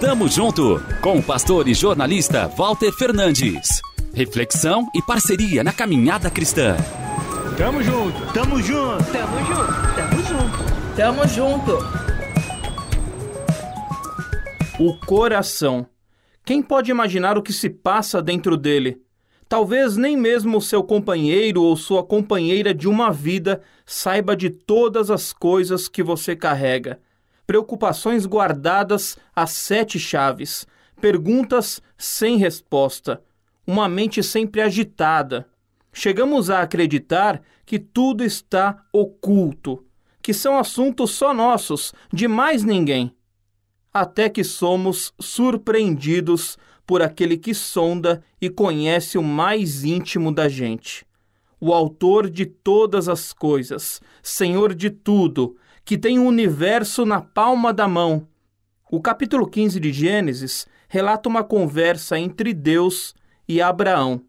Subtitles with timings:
[0.00, 3.80] Tamo junto com o pastor e jornalista Walter Fernandes.
[4.12, 6.76] Reflexão e parceria na caminhada cristã.
[7.56, 11.78] Tamo junto, tamo junto, tamo junto, tamo junto, tamo junto.
[14.78, 15.86] O coração.
[16.44, 19.00] Quem pode imaginar o que se passa dentro dele?
[19.48, 25.10] Talvez nem mesmo o seu companheiro ou sua companheira de uma vida saiba de todas
[25.10, 26.98] as coisas que você carrega.
[27.46, 30.66] Preocupações guardadas a sete chaves,
[31.00, 33.22] perguntas sem resposta,
[33.66, 35.48] uma mente sempre agitada.
[35.92, 39.84] Chegamos a acreditar que tudo está oculto,
[40.22, 43.14] que são assuntos só nossos, de mais ninguém.
[43.92, 51.04] Até que somos surpreendidos por aquele que sonda e conhece o mais íntimo da gente.
[51.60, 57.72] O Autor de todas as coisas, Senhor de tudo, que tem o universo na palma
[57.72, 58.26] da mão.
[58.90, 63.14] O capítulo 15 de Gênesis relata uma conversa entre Deus
[63.48, 64.22] e Abraão.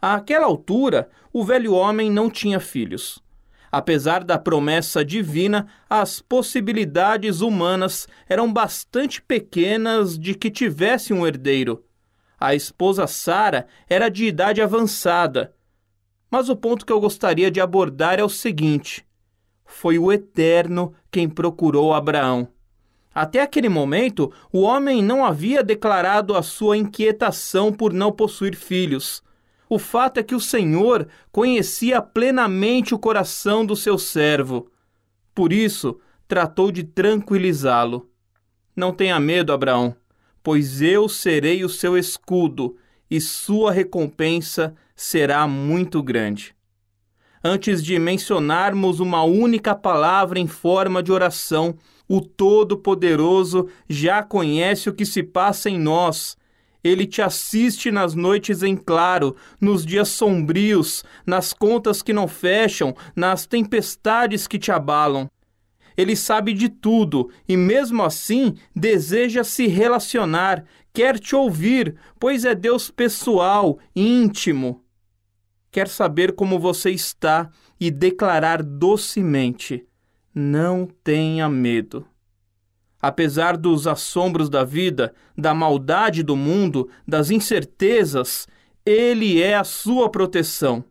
[0.00, 3.22] Àquela altura, o velho homem não tinha filhos.
[3.70, 11.84] Apesar da promessa divina, as possibilidades humanas eram bastante pequenas de que tivesse um herdeiro.
[12.38, 15.54] A esposa Sara era de idade avançada.
[16.30, 19.04] Mas o ponto que eu gostaria de abordar é o seguinte:
[19.70, 22.48] foi o Eterno quem procurou Abraão.
[23.14, 29.22] Até aquele momento, o homem não havia declarado a sua inquietação por não possuir filhos.
[29.68, 34.70] O fato é que o Senhor conhecia plenamente o coração do seu servo.
[35.34, 38.10] Por isso, tratou de tranquilizá-lo.
[38.74, 39.94] Não tenha medo, Abraão,
[40.42, 42.76] pois eu serei o seu escudo
[43.10, 46.54] e sua recompensa será muito grande.
[47.42, 51.74] Antes de mencionarmos uma única palavra em forma de oração,
[52.08, 56.36] o Todo-Poderoso já conhece o que se passa em nós
[56.82, 62.96] ele te assiste nas noites em claro, nos dias sombrios, nas contas que não fecham,
[63.14, 65.28] nas tempestades que te abalam.
[65.96, 72.54] Ele sabe de tudo e, mesmo assim, deseja se relacionar, quer te ouvir, pois é
[72.54, 74.82] Deus pessoal, íntimo.
[75.70, 79.86] Quer saber como você está e declarar docemente:
[80.34, 82.06] Não tenha medo.
[83.00, 88.46] Apesar dos assombros da vida, da maldade do mundo, das incertezas,
[88.84, 90.84] Ele é a sua proteção.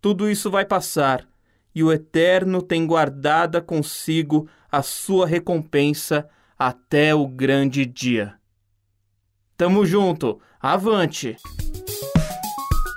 [0.00, 1.26] Tudo isso vai passar,
[1.74, 8.34] e o Eterno tem guardada consigo a sua recompensa até o grande dia.
[9.56, 11.36] Tamo junto, avante!